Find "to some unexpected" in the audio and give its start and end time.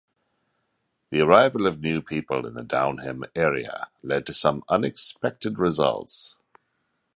4.25-5.59